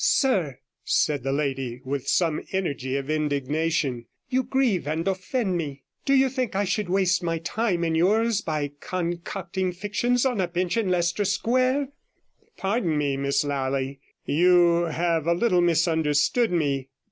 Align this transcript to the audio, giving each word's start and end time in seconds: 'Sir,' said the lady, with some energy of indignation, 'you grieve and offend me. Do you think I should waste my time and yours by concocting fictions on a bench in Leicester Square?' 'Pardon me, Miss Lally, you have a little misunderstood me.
'Sir,' 0.03 0.57
said 0.83 1.21
the 1.21 1.31
lady, 1.31 1.79
with 1.85 2.07
some 2.07 2.41
energy 2.51 2.95
of 2.95 3.07
indignation, 3.07 4.07
'you 4.31 4.41
grieve 4.41 4.87
and 4.87 5.07
offend 5.07 5.55
me. 5.55 5.83
Do 6.05 6.15
you 6.15 6.27
think 6.27 6.55
I 6.55 6.63
should 6.63 6.89
waste 6.89 7.21
my 7.21 7.37
time 7.37 7.83
and 7.83 7.95
yours 7.95 8.41
by 8.41 8.71
concocting 8.79 9.71
fictions 9.73 10.25
on 10.25 10.41
a 10.41 10.47
bench 10.47 10.75
in 10.75 10.89
Leicester 10.89 11.23
Square?' 11.23 11.89
'Pardon 12.57 12.97
me, 12.97 13.15
Miss 13.15 13.43
Lally, 13.43 13.99
you 14.25 14.85
have 14.85 15.27
a 15.27 15.35
little 15.35 15.61
misunderstood 15.61 16.51
me. 16.51 16.89